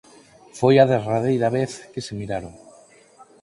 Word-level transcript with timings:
Foi 0.59 0.75
a 0.79 0.89
derradeira 0.91 1.49
vez 1.57 1.71
que 1.91 2.01
se 2.05 2.13
miraron. 2.19 2.53